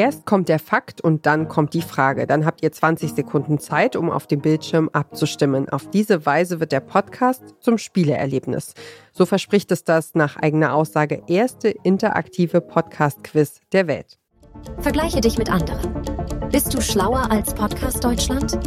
Erst 0.00 0.24
kommt 0.24 0.48
der 0.48 0.58
Fakt 0.58 1.02
und 1.02 1.26
dann 1.26 1.48
kommt 1.48 1.74
die 1.74 1.82
Frage. 1.82 2.26
Dann 2.26 2.46
habt 2.46 2.62
ihr 2.62 2.72
20 2.72 3.12
Sekunden 3.12 3.58
Zeit, 3.58 3.96
um 3.96 4.10
auf 4.10 4.26
dem 4.26 4.40
Bildschirm 4.40 4.88
abzustimmen. 4.94 5.68
Auf 5.68 5.90
diese 5.90 6.24
Weise 6.24 6.58
wird 6.58 6.72
der 6.72 6.80
Podcast 6.80 7.42
zum 7.60 7.76
Spieleerlebnis. 7.76 8.72
So 9.12 9.26
verspricht 9.26 9.70
es 9.72 9.84
das 9.84 10.14
nach 10.14 10.38
eigener 10.38 10.72
Aussage 10.72 11.22
erste 11.26 11.68
interaktive 11.68 12.62
Podcast-Quiz 12.62 13.60
der 13.72 13.88
Welt. 13.88 14.16
Vergleiche 14.78 15.20
dich 15.20 15.36
mit 15.36 15.50
anderen. 15.50 15.92
Bist 16.50 16.72
du 16.72 16.80
schlauer 16.80 17.30
als 17.30 17.52
Podcast 17.52 18.02
Deutschland? 18.02 18.58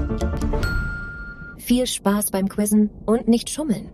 Viel 1.57 1.87
Spaß 1.87 2.29
beim 2.29 2.47
Quizzen 2.47 2.91
und 3.07 3.27
nicht 3.27 3.49
schummeln. 3.49 3.89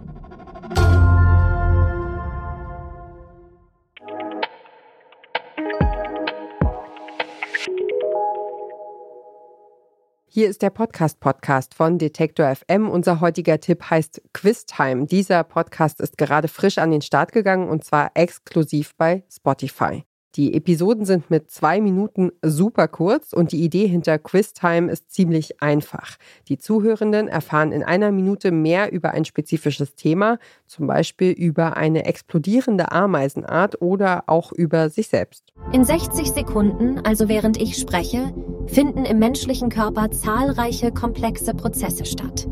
Hier 10.31 10.47
ist 10.47 10.61
der 10.61 10.69
Podcast-Podcast 10.69 11.73
von 11.73 11.97
Detektor 11.97 12.55
FM. 12.55 12.87
Unser 12.87 13.19
heutiger 13.19 13.59
Tipp 13.59 13.89
heißt 13.89 14.21
Quiztime. 14.31 15.07
Dieser 15.07 15.43
Podcast 15.43 15.99
ist 15.99 16.19
gerade 16.19 16.47
frisch 16.47 16.77
an 16.77 16.91
den 16.91 17.01
Start 17.01 17.31
gegangen 17.31 17.67
und 17.67 17.83
zwar 17.83 18.11
exklusiv 18.13 18.95
bei 18.95 19.23
Spotify. 19.27 20.03
Die 20.39 20.53
Episoden 20.53 21.03
sind 21.03 21.29
mit 21.29 21.51
zwei 21.51 21.81
Minuten 21.81 22.31
super 22.41 22.87
kurz 22.87 23.33
und 23.33 23.51
die 23.51 23.61
Idee 23.61 23.87
hinter 23.87 24.17
Quiztime 24.17 24.89
ist 24.89 25.11
ziemlich 25.11 25.61
einfach. 25.61 26.15
Die 26.47 26.57
Zuhörenden 26.57 27.27
erfahren 27.27 27.73
in 27.73 27.83
einer 27.83 28.09
Minute 28.13 28.53
mehr 28.53 28.93
über 28.93 29.11
ein 29.11 29.25
spezifisches 29.25 29.95
Thema, 29.95 30.39
zum 30.65 30.87
Beispiel 30.87 31.31
über 31.33 31.75
eine 31.75 32.05
explodierende 32.05 32.93
Ameisenart 32.93 33.81
oder 33.81 34.23
auch 34.27 34.53
über 34.53 34.89
sich 34.89 35.09
selbst. 35.09 35.51
In 35.73 35.83
60 35.83 36.31
Sekunden, 36.31 36.99
also 36.99 37.27
während 37.27 37.61
ich 37.61 37.75
spreche, 37.75 38.33
finden 38.67 39.03
im 39.03 39.19
menschlichen 39.19 39.67
Körper 39.67 40.09
zahlreiche 40.09 40.93
komplexe 40.93 41.53
Prozesse 41.53 42.05
statt. 42.05 42.47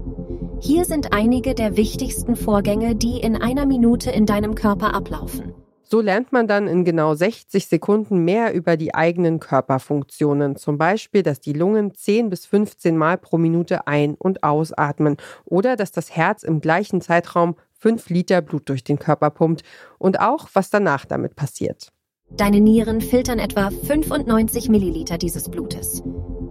Hier 0.60 0.84
sind 0.84 1.14
einige 1.14 1.56
der 1.56 1.78
wichtigsten 1.78 2.36
Vorgänge, 2.36 2.96
die 2.96 3.22
in 3.22 3.42
einer 3.42 3.66
Minute 3.66 4.12
in 4.12 4.26
deinem 4.26 4.56
Körper 4.56 4.94
ablaufen. 4.94 5.54
So 5.90 6.02
lernt 6.02 6.34
man 6.34 6.50
dann 6.50 6.68
in 6.68 6.84
genau 6.84 7.16
60 7.16 7.66
Sekunden 7.66 8.26
mehr 8.26 8.54
über 8.54 8.76
die 8.76 8.94
eigenen 8.94 9.40
Körperfunktionen. 9.40 10.58
Zum 10.58 10.78
Beispiel, 10.78 11.24
dass 11.24 11.40
die 11.40 11.54
Lungen 11.54 11.96
10 11.96 12.30
bis 12.30 12.46
15 12.46 12.98
Mal 12.98 13.18
pro 13.18 13.38
Minute 13.38 13.88
ein- 13.88 14.16
und 14.16 14.44
ausatmen 14.44 15.16
oder 15.46 15.78
dass 15.78 15.94
das 15.94 16.14
Herz 16.14 16.44
im 16.44 16.60
gleichen 16.60 17.00
Zeitraum 17.00 17.56
5 17.80 18.10
Liter 18.10 18.42
Blut 18.42 18.68
durch 18.68 18.84
den 18.84 19.00
Körper 19.00 19.30
pumpt 19.30 19.64
und 19.98 20.20
auch, 20.20 20.50
was 20.52 20.70
danach 20.70 21.06
damit 21.06 21.38
passiert. 21.38 21.94
Deine 22.32 22.60
Nieren 22.60 23.00
filtern 23.00 23.40
etwa 23.40 23.70
95 23.70 24.68
Milliliter 24.68 25.18
dieses 25.18 25.48
Blutes. 25.48 26.04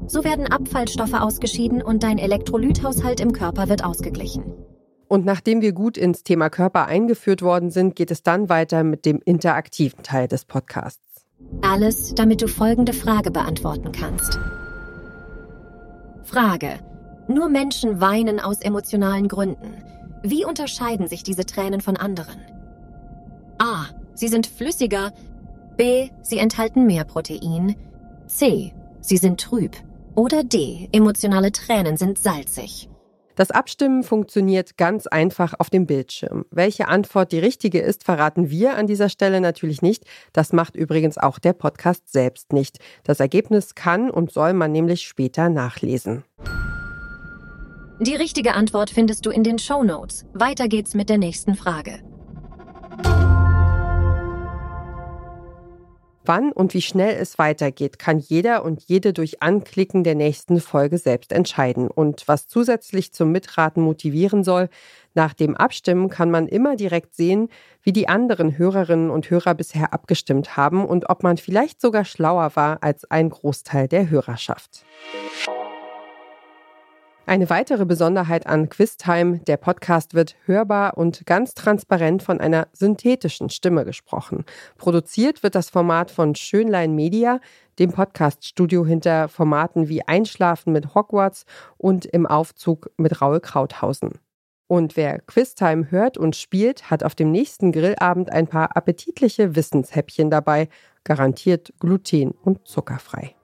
So 0.06 0.24
werden 0.24 0.46
Abfallstoffe 0.46 1.12
ausgeschieden 1.12 1.82
und 1.82 2.02
dein 2.02 2.16
Elektrolythaushalt 2.16 3.20
im 3.20 3.32
Körper 3.32 3.68
wird 3.68 3.84
ausgeglichen. 3.84 4.54
Und 5.16 5.24
nachdem 5.24 5.62
wir 5.62 5.72
gut 5.72 5.96
ins 5.96 6.24
Thema 6.24 6.50
Körper 6.50 6.84
eingeführt 6.88 7.40
worden 7.40 7.70
sind, 7.70 7.96
geht 7.96 8.10
es 8.10 8.22
dann 8.22 8.50
weiter 8.50 8.84
mit 8.84 9.06
dem 9.06 9.22
interaktiven 9.24 10.02
Teil 10.02 10.28
des 10.28 10.44
Podcasts. 10.44 11.24
Alles, 11.62 12.14
damit 12.14 12.42
du 12.42 12.48
folgende 12.48 12.92
Frage 12.92 13.30
beantworten 13.30 13.92
kannst. 13.92 14.38
Frage. 16.22 16.80
Nur 17.28 17.48
Menschen 17.48 17.98
weinen 17.98 18.40
aus 18.40 18.60
emotionalen 18.60 19.26
Gründen. 19.26 19.82
Wie 20.22 20.44
unterscheiden 20.44 21.08
sich 21.08 21.22
diese 21.22 21.46
Tränen 21.46 21.80
von 21.80 21.96
anderen? 21.96 22.38
A. 23.56 23.86
Sie 24.12 24.28
sind 24.28 24.46
flüssiger. 24.46 25.14
B. 25.78 26.10
Sie 26.20 26.36
enthalten 26.36 26.84
mehr 26.84 27.04
Protein. 27.04 27.74
C. 28.26 28.74
Sie 29.00 29.16
sind 29.16 29.40
trüb. 29.40 29.76
Oder 30.14 30.44
D. 30.44 30.90
Emotionale 30.92 31.52
Tränen 31.52 31.96
sind 31.96 32.18
salzig. 32.18 32.90
Das 33.36 33.50
Abstimmen 33.50 34.02
funktioniert 34.02 34.78
ganz 34.78 35.06
einfach 35.06 35.54
auf 35.58 35.70
dem 35.70 35.86
Bildschirm. 35.86 36.46
Welche 36.50 36.88
Antwort 36.88 37.32
die 37.32 37.38
richtige 37.38 37.80
ist, 37.80 38.02
verraten 38.02 38.50
wir 38.50 38.76
an 38.76 38.86
dieser 38.86 39.10
Stelle 39.10 39.40
natürlich 39.42 39.82
nicht. 39.82 40.04
Das 40.32 40.54
macht 40.54 40.74
übrigens 40.74 41.18
auch 41.18 41.38
der 41.38 41.52
Podcast 41.52 42.10
selbst 42.10 42.54
nicht. 42.54 42.78
Das 43.04 43.20
Ergebnis 43.20 43.74
kann 43.74 44.10
und 44.10 44.32
soll 44.32 44.54
man 44.54 44.72
nämlich 44.72 45.02
später 45.02 45.50
nachlesen. 45.50 46.24
Die 48.00 48.14
richtige 48.14 48.54
Antwort 48.54 48.90
findest 48.90 49.26
du 49.26 49.30
in 49.30 49.44
den 49.44 49.58
Show 49.58 49.82
Notes. 49.82 50.24
Weiter 50.32 50.66
geht's 50.66 50.94
mit 50.94 51.10
der 51.10 51.18
nächsten 51.18 51.54
Frage. 51.54 52.00
Wann 56.26 56.50
und 56.50 56.74
wie 56.74 56.82
schnell 56.82 57.16
es 57.20 57.38
weitergeht, 57.38 58.00
kann 58.00 58.18
jeder 58.18 58.64
und 58.64 58.82
jede 58.82 59.12
durch 59.12 59.42
Anklicken 59.42 60.02
der 60.02 60.16
nächsten 60.16 60.60
Folge 60.60 60.98
selbst 60.98 61.32
entscheiden. 61.32 61.88
Und 61.88 62.26
was 62.26 62.48
zusätzlich 62.48 63.12
zum 63.12 63.30
Mitraten 63.30 63.82
motivieren 63.82 64.42
soll, 64.42 64.68
nach 65.14 65.34
dem 65.34 65.56
Abstimmen 65.56 66.08
kann 66.08 66.30
man 66.30 66.48
immer 66.48 66.74
direkt 66.74 67.14
sehen, 67.14 67.48
wie 67.82 67.92
die 67.92 68.08
anderen 68.08 68.58
Hörerinnen 68.58 69.08
und 69.08 69.30
Hörer 69.30 69.54
bisher 69.54 69.92
abgestimmt 69.92 70.56
haben 70.56 70.84
und 70.84 71.08
ob 71.08 71.22
man 71.22 71.36
vielleicht 71.36 71.80
sogar 71.80 72.04
schlauer 72.04 72.56
war 72.56 72.82
als 72.82 73.08
ein 73.10 73.30
Großteil 73.30 73.86
der 73.86 74.10
Hörerschaft. 74.10 74.84
Eine 77.28 77.50
weitere 77.50 77.84
Besonderheit 77.84 78.46
an 78.46 78.68
Quiztime, 78.68 79.40
der 79.40 79.56
Podcast 79.56 80.14
wird 80.14 80.36
hörbar 80.44 80.96
und 80.96 81.26
ganz 81.26 81.54
transparent 81.54 82.22
von 82.22 82.40
einer 82.40 82.68
synthetischen 82.72 83.50
Stimme 83.50 83.84
gesprochen. 83.84 84.44
Produziert 84.78 85.42
wird 85.42 85.56
das 85.56 85.68
Format 85.68 86.12
von 86.12 86.36
Schönlein 86.36 86.94
Media, 86.94 87.40
dem 87.80 87.90
Podcaststudio 87.90 88.86
hinter 88.86 89.26
Formaten 89.26 89.88
wie 89.88 90.06
Einschlafen 90.06 90.72
mit 90.72 90.94
Hogwarts 90.94 91.46
und 91.76 92.06
im 92.06 92.26
Aufzug 92.26 92.92
mit 92.96 93.20
Raul 93.20 93.40
Krauthausen. 93.40 94.20
Und 94.68 94.96
wer 94.96 95.18
Quiztime 95.18 95.90
hört 95.90 96.18
und 96.18 96.36
spielt, 96.36 96.92
hat 96.92 97.02
auf 97.02 97.16
dem 97.16 97.32
nächsten 97.32 97.72
Grillabend 97.72 98.30
ein 98.30 98.46
paar 98.46 98.76
appetitliche 98.76 99.56
Wissenshäppchen 99.56 100.30
dabei, 100.30 100.68
garantiert 101.02 101.72
gluten- 101.80 102.30
und 102.30 102.68
zuckerfrei. 102.68 103.35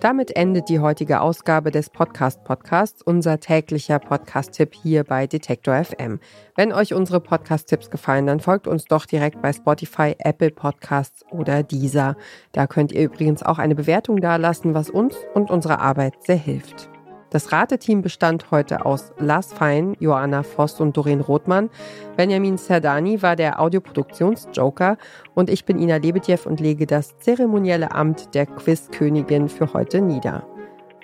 Damit 0.00 0.34
endet 0.34 0.70
die 0.70 0.80
heutige 0.80 1.20
Ausgabe 1.20 1.70
des 1.70 1.90
Podcast 1.90 2.42
Podcasts, 2.42 3.02
unser 3.02 3.38
täglicher 3.38 3.98
Podcast-Tipp 3.98 4.74
hier 4.74 5.04
bei 5.04 5.26
Detektor 5.26 5.84
FM. 5.84 6.20
Wenn 6.56 6.72
euch 6.72 6.94
unsere 6.94 7.20
Podcast-Tipps 7.20 7.90
gefallen, 7.90 8.26
dann 8.26 8.40
folgt 8.40 8.66
uns 8.66 8.86
doch 8.86 9.04
direkt 9.04 9.42
bei 9.42 9.52
Spotify, 9.52 10.16
Apple 10.18 10.52
Podcasts 10.52 11.22
oder 11.30 11.62
Deezer. 11.62 12.16
Da 12.52 12.66
könnt 12.66 12.92
ihr 12.92 13.02
übrigens 13.02 13.42
auch 13.42 13.58
eine 13.58 13.74
Bewertung 13.74 14.22
dalassen, 14.22 14.72
was 14.72 14.88
uns 14.88 15.16
und 15.34 15.50
unserer 15.50 15.80
Arbeit 15.80 16.14
sehr 16.22 16.36
hilft. 16.36 16.88
Das 17.30 17.52
Rateteam 17.52 18.02
bestand 18.02 18.50
heute 18.50 18.84
aus 18.84 19.12
Lars 19.18 19.52
Fein, 19.52 19.96
Joanna 20.00 20.42
Voss 20.42 20.80
und 20.80 20.96
Doreen 20.96 21.20
Rothmann. 21.20 21.70
Benjamin 22.16 22.58
Serdani 22.58 23.22
war 23.22 23.36
der 23.36 23.60
Audioproduktionsjoker 23.60 24.98
und 25.34 25.48
ich 25.48 25.64
bin 25.64 25.78
Ina 25.78 25.96
Lebetjew 25.96 26.40
und 26.44 26.58
lege 26.58 26.86
das 26.86 27.16
zeremonielle 27.18 27.92
Amt 27.92 28.34
der 28.34 28.46
Quizkönigin 28.46 29.48
für 29.48 29.72
heute 29.72 30.00
nieder. 30.00 30.44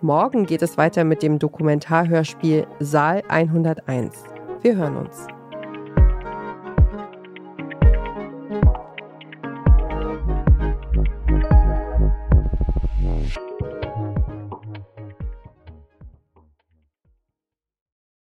Morgen 0.03 0.47
geht 0.47 0.63
es 0.63 0.77
weiter 0.77 1.05
mit 1.05 1.23
dem 1.23 1.39
Dokumentarhörspiel 1.39 2.67
Saal 2.81 3.23
101. 3.29 4.25
Wir 4.63 4.77
hören 4.77 4.97
uns. 4.97 5.36